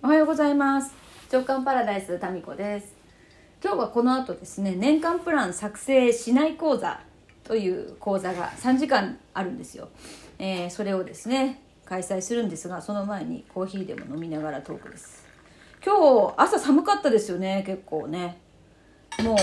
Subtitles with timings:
[0.00, 0.94] おはようございます。
[1.30, 2.94] 直感パラダイスタミコです。
[3.60, 7.00] 今日はこの後ですね年間プラン作成しない講座
[7.42, 9.88] という講座が3時間あるんですよ、
[10.38, 15.26] えー、それをですね開催するんですがその前にコーヒーでも飲みながらトークです。
[15.84, 15.96] 今
[16.30, 18.40] 日朝寒かったですよね結構ね。
[19.24, 19.36] もう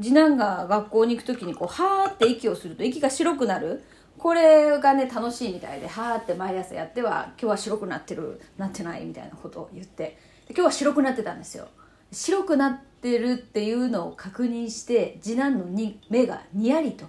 [0.00, 3.82] 次男が学校に行く時にこうはーって息をすると息が白くなる。
[4.20, 10.18] これがね楽しいみたいではーって毎朝やっては今日は白くなってるなってないみたいなことを言って
[10.50, 11.68] 今日は白くなってたんですよ。
[12.12, 17.06] 白くなってるっていうのを確認して次男のに目がにやりと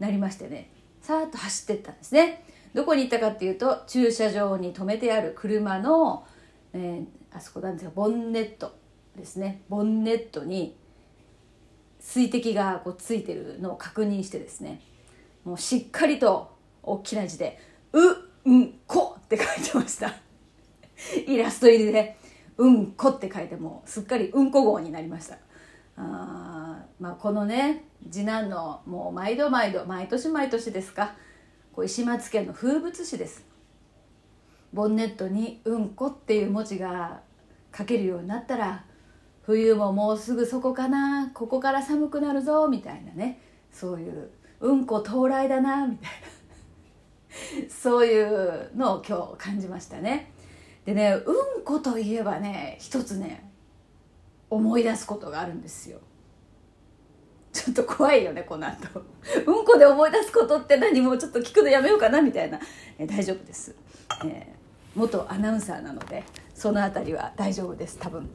[0.00, 2.42] なりましてねさーっと走ってったんですね。
[2.74, 6.26] どこに行ったかっていうと駐車場に止めてある車の、
[6.72, 8.76] えー、あそこなんですよボンネット
[9.14, 9.62] ですね。
[9.68, 10.76] ボンネットに
[12.00, 14.80] 水滴がこうついてるのを確認してですね
[15.48, 17.58] もうしっかりと大きな字で
[17.92, 20.12] 「うんこ」って書いてました。
[21.26, 22.18] イラスト入りで
[22.58, 25.38] 「うんこ」って書いてもうすっかりうんこ号になりました。
[25.96, 31.14] あまあこのね次男のもう毎度毎度毎年毎年ですか
[31.72, 33.46] こう石松家の風物詩です。
[34.74, 37.22] ボンネットに「うんこ」っていう文字が
[37.74, 38.84] 書けるようになったら
[39.44, 43.40] 冬ももうすぐそこかなここから寒くなるぞみたいなね
[43.72, 44.30] そういう
[44.60, 47.68] うんこ到来だなみたいな。
[47.70, 50.32] そういうのを今日感じましたね。
[50.84, 53.50] でねうんこといえばね一つね
[54.50, 55.98] 思い出すことがあるんですよ。
[57.52, 59.02] ちょっと怖いよねこの後。
[59.46, 62.58] うんこで思い出すことって何もちょっと聞くのやめようかなみたいな、
[62.98, 63.74] え大丈夫です、
[64.24, 68.28] えー、元アナウンサーなのでその辺りは大丈夫です多分。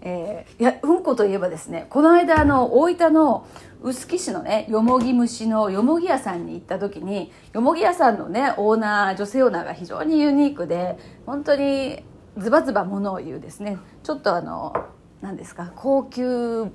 [0.00, 3.46] えー、いやうんこといえばですねこの間あの大分の
[3.82, 12.02] 臼杵市のねよもぎ虫のよもぎ屋さんに行った時によもぎ屋さんのねオーナー女性オーナーが非常にユニークで本当に
[12.36, 14.72] ズバズバものを言うですねちょっとあの
[15.20, 16.66] 何ですか高級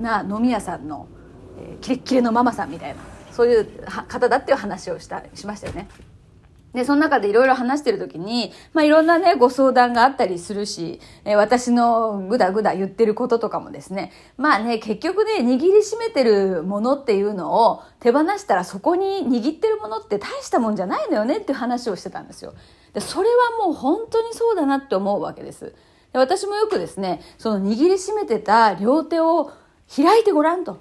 [0.00, 1.06] な飲み屋さんの、
[1.58, 3.68] えー、キレッキレのママさんみたいなそういう
[4.08, 5.88] 方だっていう話をしたしましたよね。
[6.74, 22.54] で、その中でいろいろ話してる時に、まあいろんなね、ご相談があったりするし、えー、私のぐだぐだ言ってることとかもですね、まあね、結局ね、握りしめてるものっていうのを手放したらそこに握ってるものって大したもんじゃないのよねっていう話をしてたんですよ。
[22.92, 25.74] で、それはもう本当にそうだなって思うわけです。
[26.12, 29.52] で私もよくですね、その握りしめてた両手を
[29.94, 30.80] 開いてごらんと。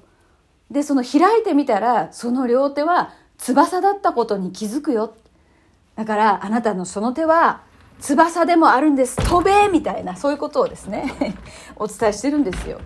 [0.70, 5.16] で、その開いてみたら、その両手は翼だったことに気づくよ。
[5.98, 7.62] だからあなたのその手は
[8.00, 9.16] 翼でもあるんです。
[9.18, 11.12] 飛べみたいなそういうことをですね
[11.76, 12.80] お伝えしてるんですよ。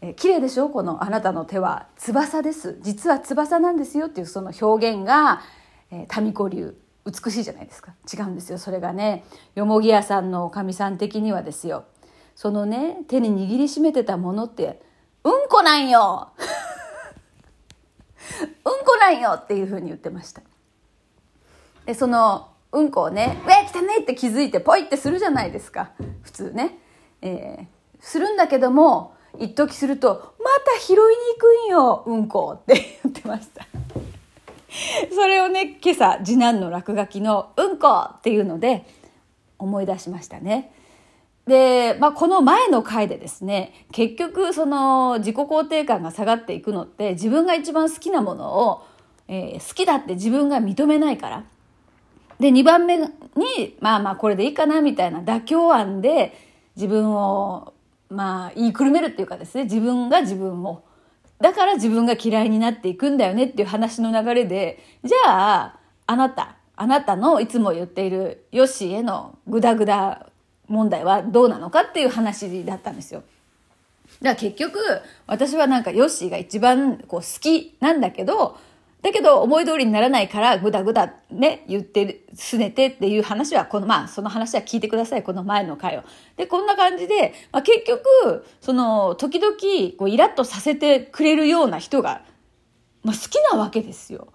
[0.00, 0.70] え綺麗でしょ？
[0.70, 2.78] このあなたの手は翼です。
[2.80, 5.42] 実は翼なんですよっていうその表現が、
[5.90, 6.74] えー、民子流
[7.04, 7.92] 美しいじゃないですか。
[8.10, 8.56] 違うんですよ。
[8.56, 9.24] それがね
[9.54, 11.84] よもぎ屋さんのおかみさん的にはですよ。
[12.34, 14.80] そのね手に握りしめてたものって
[15.24, 16.30] うんこなんよ！
[18.40, 18.52] うん
[18.86, 19.32] こなんよ！
[19.32, 20.40] っていうふうに言ってました。
[21.86, 25.90] でそのうんこをね「ウェ来たね!」って気づいてポイってするじゃないですか
[26.22, 26.78] 普通ね、
[27.22, 27.66] えー、
[28.00, 32.74] するんだけども一時すると「また拾いに行くんようんこ」って
[33.04, 33.66] 言ってました
[35.14, 38.86] それをね今朝次男の落書きの「うんこ」っていうので
[39.58, 40.72] 思い出しましたね。
[41.46, 48.84] で、まあ、この前の回でですね結局その自己肯定感が下がっていくのって自分が一番好きなものを、
[49.26, 51.44] えー、好きだって自分が認めないから
[52.40, 53.06] で、2番目に、
[53.80, 56.32] まあまあこれでいいかなみたいな妥協案で
[56.74, 57.74] 自分を、
[58.08, 60.82] まあ言いくるめるっていうかですね、自分が自分を。
[61.40, 70.26] だから自分が嫌いになっていくんだよねっていう話の流れで、じゃあ、あなた、あなたのいつも言っているヨッシーへのグダグダ
[70.66, 73.22] 問題はどうなのかっていう話だったんですよ。
[74.22, 74.78] だから結局、
[75.26, 78.58] 私はなんかヨッシーが一番こう好きなんだけど、
[79.02, 85.22] だけど思い通りにならないからぐだぐだね、言ってる、すねてっていう話は、この、まあ、その話は聞いてください。
[85.22, 86.02] この前の回を。
[86.36, 89.54] で、こんな感じで、まあ、結局、その、時々、
[89.96, 92.22] こう、イラッとさせてくれるような人が、
[93.02, 94.28] まあ、好きなわけですよ。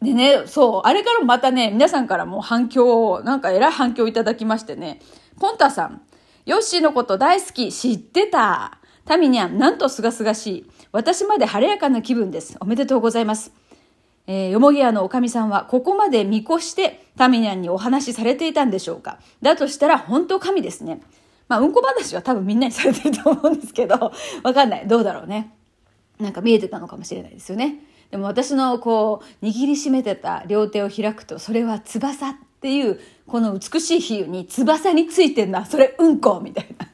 [0.00, 5.00] でね、そう、あれからまたね、皆さんからも反響を、なんか偉い反響をいただきましてね、
[5.38, 6.02] ポンタさん、
[6.46, 8.78] ヨッシーのこと大好き、知ってた。
[9.04, 10.70] タミニャン、なんとすがすがしい。
[10.92, 12.56] 私まで晴れやかな気分です。
[12.60, 13.52] おめでとうございます。
[14.26, 21.00] えー、よもぎ屋のおかみさんはここまで見越してタミニャンにお話しされていたんでしょうかだとしたら本当神ですね。
[21.48, 24.88] まあ、うんこ話は多分みんなにされてると思うんですけど、 わかんない。
[24.88, 25.54] どうだろうね。
[26.18, 27.84] なんか見えてたのかもしれないですよね。
[28.10, 36.88] でも私のこう、握りしめてた両手を開くと、それは翼っていうこの美しい比喩に翼についてんだそれうんこみたいな。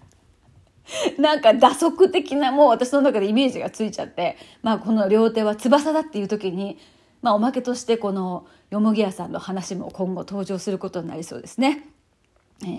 [1.18, 6.78] なんか打足的なもう私の中でイメージがついちゃって、まあこの両手は翼だっていう時に、
[7.22, 11.88] まあおまけとしてこのよもぎ屋さんの話も今後登場することになりそうですね。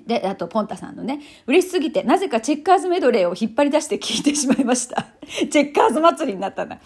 [0.08, 5.06] で、あと、ポンタさんのね、嬉しすぎて、なぜかチェッカーズメドレーを引っ張り出して聞いてしまいました。
[5.52, 6.78] チェッカーズ祭りになったんだ。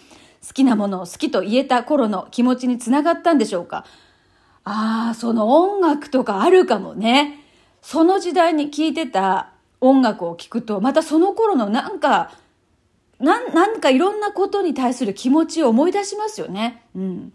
[0.45, 3.85] 好きなものを好きと言えた頃の気持ちにつながったんでしょうか。
[4.65, 7.39] ああ、その音楽とかあるかもね。
[7.81, 9.50] その時代に聴いてた
[9.81, 12.31] 音楽を聴くと、またその頃のなんか、
[13.19, 16.83] なん、なんかいろんなことに対する気持ちを思い出しますよね。
[16.95, 17.33] うん。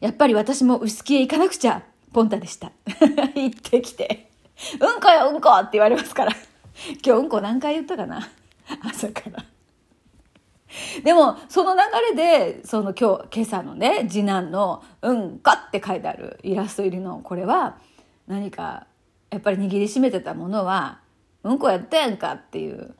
[0.00, 1.82] やっぱり私も薄木へ行かなくちゃ、
[2.12, 2.72] ポンタでした。
[3.36, 4.30] 行ってきて。
[4.80, 6.32] うんこよ、うんこって言われますから。
[7.04, 8.28] 今日うんこ何回言ったかな
[8.82, 9.44] 朝から。
[11.04, 17.76] でも、その流れで、その今日、今朝のね、次男の、うんこって書いてあるイラスト入りの、これは、
[18.26, 18.86] 何か、
[19.30, 21.01] やっぱり握りしめてたものは、
[21.44, 22.94] うんこやったやんかっていう、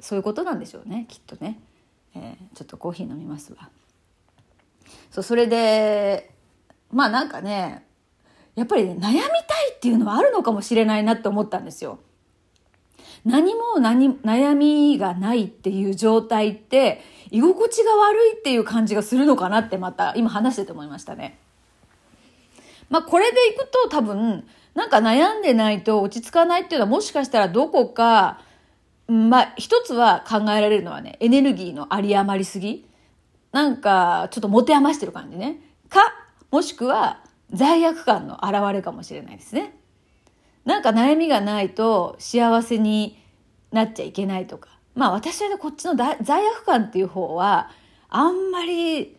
[0.00, 1.60] そういうことなんでしょうね、きっとね。
[2.14, 3.70] えー、ちょっとコーヒー飲みますわ。
[5.10, 6.30] そう、それで、
[6.92, 7.86] まあなんかね、
[8.54, 12.00] やっぱり、ね、悩みたいっていうのはあるのかもしれないなって思ったんですよ。
[13.24, 21.38] 何も何悩みがないっていう状態って居心地が悪いっていう感じがするのかなってまた今話してて思いましたね。
[22.88, 28.40] まあこれでいくと多分なんか悩んでないと落ち着かないっていうのはもしかしたらどこか
[29.08, 32.86] まあ一つは考えられるのはねエネルギーの有り余りすぎ
[33.52, 35.60] なんかちょっと持て余してる感じね。
[35.88, 36.00] か
[36.50, 37.22] もしくは
[37.52, 39.74] 罪悪感の表れかもしれないですね。
[40.64, 43.20] なんか悩みがないと幸せに
[43.72, 44.70] なっちゃいけないとか。
[44.94, 46.16] まあ私はね、こっちの罪
[46.46, 47.70] 悪感っていう方は、
[48.08, 49.16] あんまり、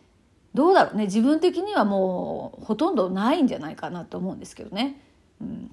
[0.54, 1.04] どうだろうね。
[1.06, 5.00] 自分的にはもうほとんどないんじゃないかなと思うんですけどね。
[5.42, 5.70] うん、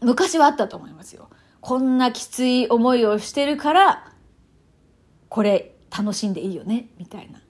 [0.00, 1.28] 昔はあったと思いますよ。
[1.60, 4.12] こんなきつい思いをしてるから、
[5.28, 7.40] これ楽しんでいいよね、みたいな。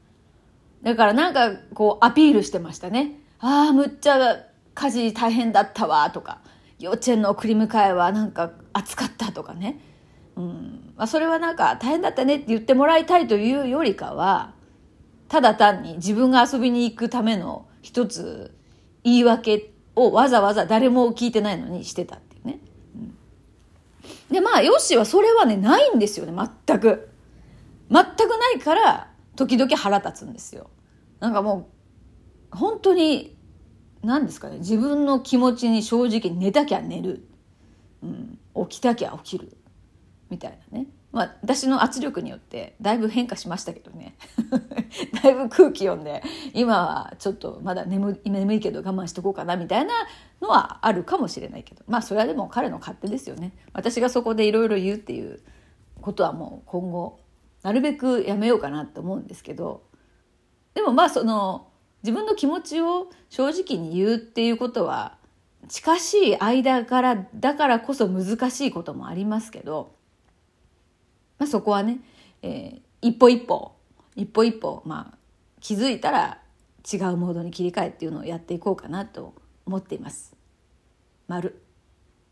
[0.83, 3.21] だからなんかこうアピールしてましたね。
[3.41, 6.41] ああ、むっちゃ家事大変だったわ、とか。
[6.79, 9.81] 幼稚園の送り迎えはなんか暑かったとかね。
[10.37, 14.53] うんまあ、それはなんか大変だったねって言ってもらいたいというよりかは、
[15.29, 18.55] ただ単に自分が遊びに行くための一つ
[19.03, 22.61] 言い訳をわざわざ誰も聞いてないのにしてたっていうね。
[22.95, 23.17] うん、
[24.33, 26.33] で、まあ、ヨッシーはそれはね、ないんですよね、
[26.67, 27.09] 全く。
[27.91, 30.71] 全くないから、時々腹立つんですよ。
[31.19, 31.69] なんかも
[32.53, 33.37] う、本当に
[34.03, 34.59] 何ですかね。
[34.59, 37.27] 自分の気持ちに正直寝たきゃ寝る、
[38.03, 38.39] うん、
[38.69, 39.57] 起きたきゃ起きる。
[40.31, 40.87] みたいなね。
[41.17, 44.19] まあ私の圧力によってだいぶ変化しましたけどね。
[45.25, 46.23] だいぶ空気読んで
[46.53, 49.95] 今はちょっとまだ眠眠いけど我慢しとこうかなみたいな
[50.43, 51.83] のはあるかもしれないけど。
[51.87, 53.53] まあそれはでも彼の勝手ですよね。
[53.73, 55.41] 私がそこでいろいろ言うっていう
[56.03, 57.19] ことはもう今後
[57.63, 59.85] なるべくやめようかなと思うんですけど。
[60.75, 61.69] でもまあその
[62.03, 65.17] 自分の気持ちを正直に言うっていうことは
[65.69, 69.96] 近しい間からだからこそ難しいこともありますけど、
[71.39, 71.99] まあ、そこはね、
[72.43, 73.73] えー、一歩一歩
[74.15, 75.19] 一歩一歩、まあ、
[75.61, 76.39] 気づいたら
[76.91, 79.35] 違うモードに切り替えっていうのをやっていこうかなと
[79.67, 80.35] 思っています。
[81.27, 81.61] 丸。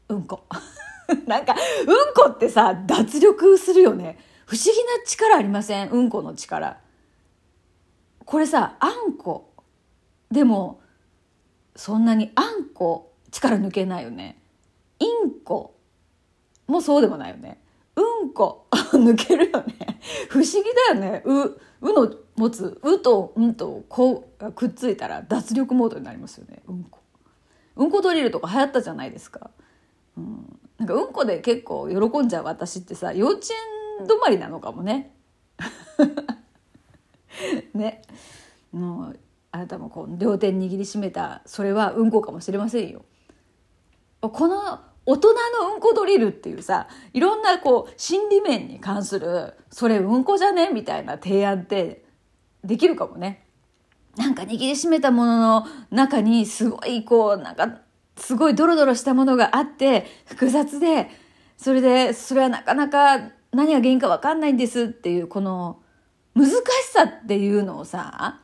[0.09, 0.45] うんこ。
[1.27, 4.19] なんかうんこってさ脱力するよね。
[4.47, 5.91] 不思議な力ありません？
[5.91, 6.81] うんこの力。
[8.25, 9.53] これさあんこ。
[10.31, 10.81] でも
[11.77, 14.41] そんなにあんこ力抜けないよね。
[14.99, 15.75] インコ
[16.67, 17.61] もそうでもないよね。
[17.97, 18.64] うんこ
[18.99, 20.01] 抜けるよね。
[20.29, 21.23] 不思議だよね。
[21.25, 26.63] ううの持つうとうんとこうがくっついたら脱力モードになりますよね。
[26.67, 27.01] うんこ。
[27.77, 29.51] うんこドリルとか流行ったじゃないですか、
[30.17, 33.49] うん、なんかうんこで結構喜んじゃう私ってさ幼稚
[34.01, 35.15] 園止まりなのかもね。
[37.75, 38.03] ね。
[38.73, 39.19] もう
[39.51, 43.05] あなたもこう両手握りしめたそれはうんこかもしれませんよ。
[44.21, 52.05] この大人のうんこドリルっていうさいろんなこう心理面に関するそれうんこじゃねみたいな提案って
[52.65, 53.45] できるかもね。
[54.17, 57.81] なんか握りしめたものの中にすごいこうなんか
[58.17, 61.11] すごいドロドロしたものがあって複雑で
[61.57, 65.81] それでそれはなかなか何が原因か分かんないんですっていうこの
[66.35, 66.55] 難し
[66.93, 68.41] さっていうのをさ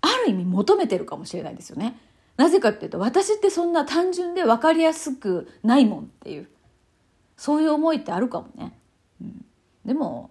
[0.00, 1.96] ある意味求めてるかもしれないですよね。
[2.36, 6.48] なぜかっていうと私ってそんな単純で分かりやすくないもんっていう
[7.36, 8.78] そういう思いってあるかもね。
[9.20, 9.44] うん、
[9.84, 10.30] でも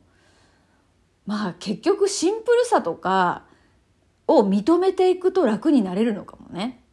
[1.26, 3.44] まあ結局シンプルさとか
[4.28, 6.84] を認めていくと楽になれるのかもね。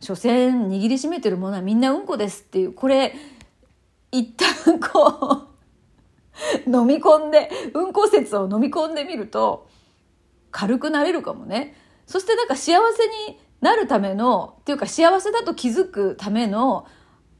[0.00, 3.14] 所詮握りしめてるものはみんなうんこですっていうこれ
[4.12, 5.48] 一旦こ
[6.66, 9.66] う 飲み込んでうんこ説を飲み込んでみると
[10.50, 11.76] 軽くなれるかもね。
[12.06, 16.86] そしてなんか幸せになるためのっていうか幸せだと気づくための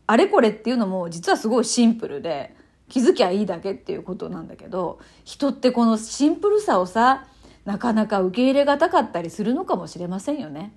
[0.06, 2.56] あれこれっていうのも実はすごいシンプルで
[2.88, 7.26] 気づきゃいいだけっていうことなんだけど人ってこのシンプルさをさ
[7.66, 10.74] なかなか受け入れがたかったりするのかもしれませんよね。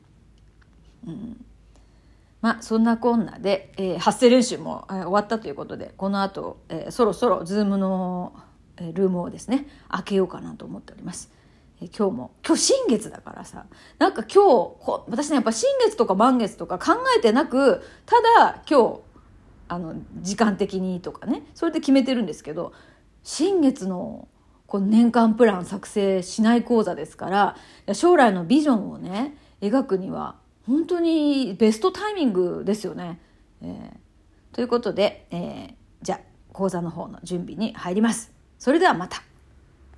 [1.06, 1.46] うん、
[2.42, 8.34] まあそんなこんなで、えー、発声練習も、えー、終わったということでこの後、えー、そろそろズームの、
[8.76, 11.37] えー、ルームをですね開けようかなと思っております。
[11.80, 13.66] 今日も今日新月だからさ
[14.00, 14.44] なんか今
[14.80, 19.00] 日私ねやっぱ新月とか満月とか考えてなくただ今日
[19.68, 22.74] あの時間的にとかねそれで決めてるんですけど
[23.24, 24.28] 新月の
[24.66, 33.20] この年間プラン作成しない講座ですから将来のビジョンをね描くには本当にベストタイミングですよね。
[33.62, 36.20] えー、ということで、えー、じゃあ
[36.52, 38.34] 講座の方の準備に入ります。
[38.60, 39.27] それではまた。